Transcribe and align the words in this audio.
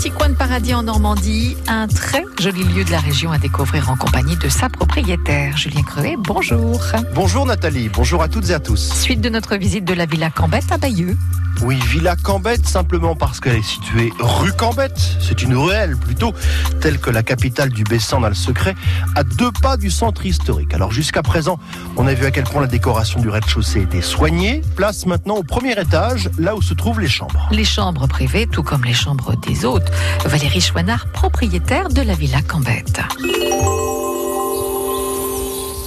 petit 0.00 0.10
coin 0.12 0.30
de 0.30 0.34
paradis 0.34 0.72
en 0.72 0.84
Normandie, 0.84 1.58
un 1.68 1.86
très 1.86 2.24
joli 2.40 2.64
lieu 2.64 2.84
de 2.84 2.90
la 2.90 3.00
région 3.00 3.32
à 3.32 3.38
découvrir 3.38 3.90
en 3.90 3.96
compagnie 3.96 4.34
de 4.38 4.48
sa 4.48 4.70
propriétaire. 4.70 5.58
Julien 5.58 5.82
Crevet, 5.82 6.16
bonjour. 6.16 6.80
Bonjour 7.14 7.44
Nathalie, 7.44 7.90
bonjour 7.90 8.22
à 8.22 8.28
toutes 8.28 8.48
et 8.48 8.54
à 8.54 8.60
tous. 8.60 8.94
Suite 8.94 9.20
de 9.20 9.28
notre 9.28 9.56
visite 9.56 9.84
de 9.84 9.92
la 9.92 10.06
Villa 10.06 10.30
Cambette 10.30 10.72
à 10.72 10.78
Bayeux. 10.78 11.18
Oui, 11.62 11.78
Villa 11.88 12.16
Cambette, 12.16 12.66
simplement 12.66 13.14
parce 13.14 13.38
qu'elle 13.38 13.56
est 13.56 13.62
située 13.62 14.10
rue 14.18 14.52
Cambette. 14.52 14.98
C'est 15.20 15.42
une 15.42 15.54
ruelle 15.54 15.94
plutôt, 15.94 16.32
telle 16.80 16.98
que 16.98 17.10
la 17.10 17.22
capitale 17.22 17.68
du 17.68 17.84
Bessan 17.84 18.22
dans 18.22 18.28
le 18.28 18.34
secret, 18.34 18.74
à 19.14 19.24
deux 19.24 19.50
pas 19.60 19.76
du 19.76 19.90
centre 19.90 20.24
historique. 20.24 20.72
Alors 20.72 20.90
jusqu'à 20.90 21.22
présent, 21.22 21.58
on 21.98 22.06
a 22.06 22.14
vu 22.14 22.24
à 22.24 22.30
quel 22.30 22.44
point 22.44 22.62
la 22.62 22.66
décoration 22.66 23.20
du 23.20 23.28
rez-de-chaussée 23.28 23.82
était 23.82 24.00
soignée. 24.00 24.62
Place 24.74 25.04
maintenant 25.04 25.34
au 25.34 25.42
premier 25.42 25.78
étage, 25.78 26.30
là 26.38 26.56
où 26.56 26.62
se 26.62 26.72
trouvent 26.72 27.00
les 27.00 27.08
chambres. 27.08 27.48
Les 27.50 27.66
chambres 27.66 28.06
privées, 28.06 28.46
tout 28.46 28.62
comme 28.62 28.84
les 28.84 28.94
chambres 28.94 29.36
des 29.36 29.66
hôtes. 29.66 29.89
Valérie 30.24 30.60
Chouinard, 30.60 31.06
propriétaire 31.12 31.88
de 31.88 32.02
la 32.02 32.14
Villa 32.14 32.42
Cambette. 32.42 33.00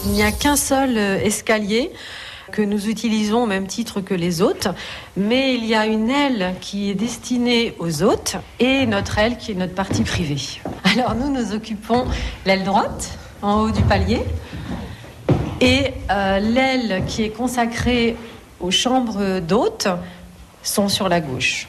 Il 0.05 0.11
n'y 0.11 0.23
a 0.23 0.31
qu'un 0.31 0.55
seul 0.55 0.97
euh, 0.97 1.19
escalier 1.23 1.91
que 2.51 2.61
nous 2.61 2.87
utilisons 2.87 3.43
au 3.43 3.45
même 3.45 3.67
titre 3.67 4.01
que 4.01 4.13
les 4.13 4.41
hôtes, 4.41 4.67
mais 5.17 5.55
il 5.55 5.65
y 5.65 5.75
a 5.75 5.85
une 5.85 6.09
aile 6.09 6.55
qui 6.61 6.89
est 6.89 6.93
destinée 6.93 7.73
aux 7.79 8.03
hôtes 8.03 8.35
et 8.59 8.85
notre 8.85 9.17
aile 9.17 9.37
qui 9.37 9.51
est 9.51 9.55
notre 9.55 9.73
partie 9.73 10.03
privée. 10.03 10.61
Alors 10.83 11.15
nous 11.15 11.31
nous 11.31 11.53
occupons 11.53 12.05
l'aile 12.45 12.63
droite 12.63 13.17
en 13.41 13.61
haut 13.61 13.71
du 13.71 13.81
palier 13.81 14.21
et 15.61 15.93
euh, 16.11 16.39
l'aile 16.39 17.03
qui 17.07 17.23
est 17.23 17.29
consacrée 17.29 18.15
aux 18.59 18.71
chambres 18.71 19.39
d'hôtes 19.39 19.87
sont 20.61 20.89
sur 20.89 21.09
la 21.09 21.21
gauche. 21.21 21.67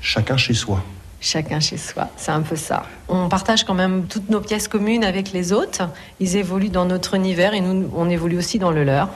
Chacun 0.00 0.36
chez 0.36 0.54
soi. 0.54 0.82
Chacun 1.24 1.60
chez 1.60 1.76
soi, 1.76 2.08
c'est 2.16 2.32
un 2.32 2.42
peu 2.42 2.56
ça. 2.56 2.82
On 3.08 3.28
partage 3.28 3.62
quand 3.62 3.74
même 3.74 4.06
toutes 4.08 4.28
nos 4.28 4.40
pièces 4.40 4.66
communes 4.66 5.04
avec 5.04 5.30
les 5.30 5.52
hôtes. 5.52 5.80
Ils 6.18 6.36
évoluent 6.36 6.68
dans 6.68 6.84
notre 6.84 7.14
univers 7.14 7.54
et 7.54 7.60
nous, 7.60 7.88
on 7.94 8.10
évolue 8.10 8.36
aussi 8.36 8.58
dans 8.58 8.72
le 8.72 8.82
leur. 8.82 9.08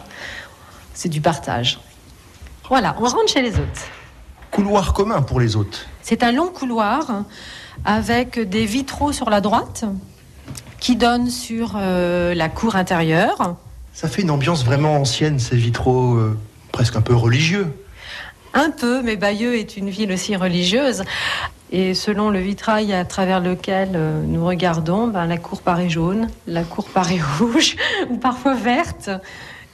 C'est 0.95 1.09
du 1.09 1.21
partage. 1.21 1.81
Voilà, 2.69 2.95
on 3.01 3.07
rentre 3.07 3.33
chez 3.33 3.43
les 3.43 3.57
hôtes. 3.57 3.91
Couloir 4.53 4.93
commun 4.93 5.21
pour 5.21 5.41
les 5.41 5.57
hôtes. 5.57 5.89
C'est 6.01 6.23
un 6.23 6.31
long 6.31 6.47
couloir 6.47 7.25
avec 7.85 8.39
des 8.39 8.67
vitraux 8.67 9.11
sur 9.11 9.29
la 9.29 9.41
droite 9.41 9.85
qui 10.79 10.95
donnent 10.95 11.29
sur 11.29 11.73
euh, 11.75 12.35
la 12.35 12.49
cour 12.49 12.77
intérieure. 12.77 13.57
Ça 13.93 14.07
fait 14.07 14.23
une 14.23 14.31
ambiance 14.31 14.65
vraiment 14.65 14.95
ancienne, 14.95 15.41
ces 15.41 15.57
vitraux, 15.57 16.15
euh, 16.15 16.39
presque 16.71 16.95
un 16.95 17.03
peu 17.03 17.17
religieux. 17.17 17.67
Un 18.55 18.71
peu, 18.71 19.03
mais 19.03 19.17
Bayeux 19.17 19.57
est 19.57 19.77
une 19.77 19.91
ville 19.91 20.13
aussi 20.13 20.37
religieuse. 20.37 21.03
Et 21.73 21.95
selon 21.95 22.31
le 22.31 22.39
vitrail 22.39 22.93
à 22.93 23.05
travers 23.05 23.41
lequel 23.41 23.91
euh, 23.95 24.23
nous 24.25 24.45
regardons, 24.47 25.09
ben, 25.09 25.27
la 25.27 25.37
cour 25.37 25.63
paraît 25.63 25.89
jaune, 25.89 26.29
la 26.47 26.63
cour 26.63 26.87
paraît 26.87 27.21
rouge, 27.39 27.77
ou 28.09 28.17
parfois 28.19 28.55
verte, 28.55 29.11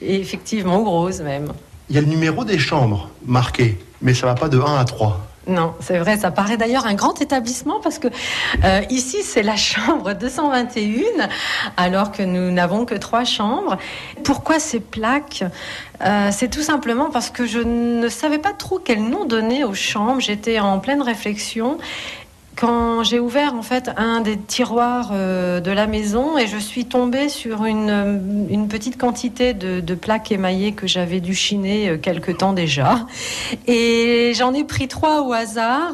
et 0.01 0.19
effectivement 0.19 0.83
rose 0.83 1.21
même. 1.21 1.53
Il 1.89 1.95
y 1.95 1.99
a 1.99 2.01
le 2.01 2.07
numéro 2.07 2.45
des 2.45 2.57
chambres 2.57 3.09
marqué, 3.25 3.77
mais 4.01 4.13
ça 4.13 4.25
va 4.25 4.33
pas 4.33 4.49
de 4.49 4.59
1 4.59 4.77
à 4.77 4.85
3. 4.85 5.32
Non, 5.45 5.73
c'est 5.81 5.97
vrai, 5.97 6.15
ça 6.17 6.31
paraît 6.31 6.55
d'ailleurs 6.55 6.85
un 6.85 6.93
grand 6.93 7.21
établissement 7.21 7.81
parce 7.81 7.99
que 7.99 8.07
euh, 8.63 8.81
ici 8.89 9.23
c'est 9.23 9.43
la 9.43 9.57
chambre 9.57 10.13
221 10.13 11.27
alors 11.75 12.13
que 12.13 12.23
nous 12.23 12.49
n'avons 12.49 12.85
que 12.85 12.95
trois 12.95 13.25
chambres. 13.25 13.77
Pourquoi 14.23 14.59
ces 14.59 14.79
plaques? 14.79 15.43
Euh, 16.05 16.29
C'est 16.31 16.49
tout 16.49 16.61
simplement 16.61 17.09
parce 17.09 17.29
que 17.29 17.45
je 17.45 17.59
ne 17.59 18.07
savais 18.07 18.39
pas 18.39 18.53
trop 18.53 18.79
quel 18.79 19.03
nom 19.03 19.25
donner 19.25 19.65
aux 19.65 19.73
chambres. 19.73 20.21
J'étais 20.21 20.59
en 20.59 20.79
pleine 20.79 21.01
réflexion 21.01 21.77
quand 22.55 23.03
j'ai 23.03 23.19
ouvert 23.19 23.53
en 23.55 23.61
fait 23.61 23.89
un 23.97 24.21
des 24.21 24.37
tiroirs 24.37 25.09
euh, 25.11 25.59
de 25.59 25.71
la 25.71 25.87
maison 25.87 26.37
et 26.37 26.47
je 26.47 26.57
suis 26.57 26.85
tombée 26.85 27.29
sur 27.29 27.65
une, 27.65 27.89
euh, 27.89 28.17
une 28.49 28.67
petite 28.67 28.97
quantité 28.97 29.53
de, 29.53 29.79
de 29.79 29.95
plaques 29.95 30.31
émaillées 30.31 30.73
que 30.73 30.87
j'avais 30.87 31.19
dû 31.19 31.33
chiner 31.33 31.89
euh, 31.89 31.97
quelque 31.97 32.31
temps 32.31 32.53
déjà. 32.53 33.07
Et 33.67 34.33
j'en 34.35 34.53
ai 34.53 34.63
pris 34.63 34.87
trois 34.87 35.23
au 35.23 35.33
hasard. 35.33 35.93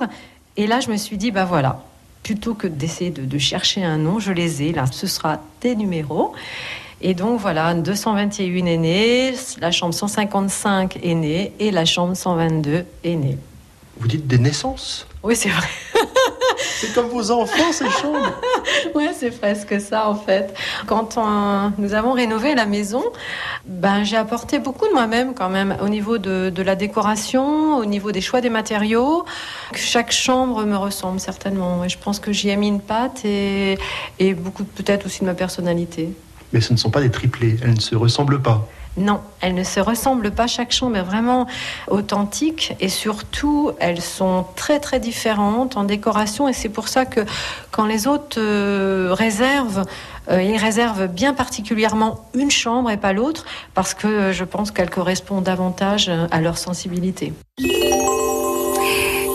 Et 0.57 0.67
là, 0.67 0.79
je 0.79 0.89
me 0.89 0.97
suis 0.97 1.17
dit, 1.17 1.31
bah 1.31 1.45
voilà, 1.45 1.83
plutôt 2.23 2.53
que 2.53 2.67
d'essayer 2.67 3.11
de, 3.11 3.23
de 3.23 3.37
chercher 3.37 3.83
un 3.83 3.97
nom, 3.97 4.19
je 4.19 4.31
les 4.31 4.63
ai. 4.63 4.73
Là, 4.73 4.85
ce 4.91 5.07
sera 5.07 5.39
des 5.61 5.75
numéros. 5.75 6.33
Et 7.01 7.13
donc 7.13 7.39
voilà, 7.39 7.73
221 7.73 8.65
est 8.65 8.77
née, 8.77 9.33
la 9.61 9.71
chambre 9.71 9.93
155 9.93 10.99
est 11.01 11.13
née 11.13 11.53
et 11.59 11.71
la 11.71 11.85
chambre 11.85 12.13
122 12.13 12.83
est 13.05 13.15
née. 13.15 13.37
Vous 13.99 14.07
dites 14.07 14.27
des 14.27 14.37
naissances? 14.37 15.07
Oui, 15.23 15.35
c'est 15.35 15.49
vrai. 15.49 15.67
C'est 16.81 16.93
comme 16.93 17.07
vos 17.07 17.29
enfants, 17.31 17.71
ces 17.73 17.89
chambres 17.89 18.31
Ouais, 18.95 19.09
c'est 19.17 19.31
presque 19.37 19.81
ça 19.81 20.07
en 20.09 20.15
fait. 20.15 20.53
Quand 20.87 21.17
on- 21.17 21.71
nous 21.77 21.93
avons 21.93 22.13
rénové 22.13 22.55
la 22.55 22.65
maison, 22.65 23.03
ben, 23.65 24.03
j'ai 24.03 24.15
apporté 24.15 24.59
beaucoup 24.59 24.87
de 24.87 24.93
moi-même 24.93 25.33
quand 25.33 25.49
même 25.49 25.75
au 25.83 25.89
niveau 25.89 26.17
de, 26.17 26.49
de 26.49 26.61
la 26.63 26.75
décoration, 26.75 27.75
au 27.77 27.85
niveau 27.85 28.11
des 28.13 28.21
choix 28.21 28.39
des 28.41 28.49
matériaux. 28.49 29.25
Chaque 29.75 30.11
chambre 30.11 30.63
me 30.65 30.77
ressemble 30.77 31.19
certainement. 31.19 31.83
Et 31.83 31.89
je 31.89 31.97
pense 31.97 32.19
que 32.19 32.31
j'y 32.31 32.49
ai 32.49 32.55
mis 32.55 32.69
une 32.69 32.81
patte 32.81 33.25
et, 33.25 33.77
et 34.19 34.33
beaucoup 34.33 34.63
peut-être 34.63 35.05
aussi 35.05 35.19
de 35.21 35.25
ma 35.25 35.33
personnalité. 35.33 36.09
Mais 36.53 36.61
ce 36.61 36.71
ne 36.73 36.77
sont 36.77 36.89
pas 36.89 37.01
des 37.01 37.11
triplés, 37.11 37.57
elles 37.61 37.73
ne 37.75 37.79
se 37.79 37.95
ressemblent 37.95 38.41
pas. 38.41 38.65
Non, 38.97 39.21
elles 39.41 39.53
ne 39.53 39.63
se 39.63 39.79
ressemblent 39.79 40.31
pas. 40.31 40.47
Chaque 40.47 40.71
chambre 40.71 40.97
est 40.97 41.03
vraiment 41.03 41.47
authentique 41.87 42.75
et 42.79 42.89
surtout, 42.89 43.71
elles 43.79 44.01
sont 44.01 44.45
très 44.55 44.79
très 44.79 44.99
différentes 44.99 45.77
en 45.77 45.83
décoration. 45.83 46.47
Et 46.47 46.53
c'est 46.53 46.69
pour 46.69 46.87
ça 46.87 47.05
que 47.05 47.21
quand 47.71 47.85
les 47.85 48.07
autres 48.07 48.39
euh, 48.39 49.13
réservent, 49.13 49.85
euh, 50.29 50.41
ils 50.41 50.57
réservent 50.57 51.07
bien 51.07 51.33
particulièrement 51.33 52.25
une 52.33 52.51
chambre 52.51 52.89
et 52.91 52.97
pas 52.97 53.13
l'autre 53.13 53.45
parce 53.73 53.93
que 53.93 54.07
euh, 54.07 54.33
je 54.33 54.43
pense 54.43 54.71
qu'elle 54.71 54.89
correspond 54.89 55.41
davantage 55.41 56.11
à 56.31 56.41
leur 56.41 56.57
sensibilité. 56.57 57.31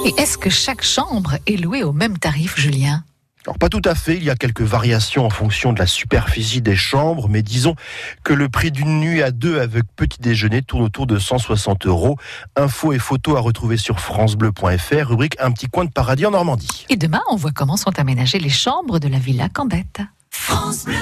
Et 0.07 0.13
est-ce 0.19 0.37
que 0.37 0.51
chaque 0.51 0.83
chambre 0.83 1.37
est 1.47 1.57
louée 1.57 1.83
au 1.83 1.93
même 1.93 2.19
tarif, 2.19 2.59
Julien? 2.59 3.03
Alors 3.47 3.59
pas 3.59 3.69
tout 3.69 3.83
à 3.85 3.95
fait, 3.95 4.17
il 4.17 4.25
y 4.25 4.31
a 4.31 4.37
quelques 4.37 4.63
variations 4.63 5.27
en 5.27 5.31
fonction 5.31 5.75
de 5.75 5.79
la 5.79 5.87
superficie 5.87 6.63
des 6.63 6.77
chambres, 6.77 7.29
mais 7.29 7.43
disons 7.43 7.75
que 8.23 8.33
le 8.33 8.49
prix 8.49 8.71
d'une 8.71 9.01
nuit 9.01 9.23
à 9.23 9.33
deux 9.33 9.61
avec 9.61 9.85
petit 9.97 10.19
déjeuner 10.19 10.63
tourne 10.63 10.83
autour 10.83 11.07
de 11.07 11.19
160 11.19 11.87
euros. 11.87 12.17
Infos 12.57 12.95
et 12.95 12.99
photos 12.99 13.37
à 13.37 13.41
retrouver 13.41 13.77
sur 13.77 14.01
francebleu.fr, 14.01 15.09
rubrique 15.09 15.37
Un 15.41 15.53
petit 15.53 15.67
coin 15.67 15.85
de 15.85 15.91
paradis 15.91 16.25
en 16.25 16.31
Normandie. 16.31 16.87
Et 16.89 16.97
demain, 16.97 17.21
on 17.31 17.37
voit 17.37 17.53
comment 17.53 17.77
sont 17.77 17.99
aménagées 17.99 18.39
les 18.39 18.49
chambres 18.49 18.99
de 18.99 19.09
la 19.09 19.19
Villa 19.19 19.51
Cambette. 19.51 20.01
France 20.31 20.87
Bleu. 20.87 20.95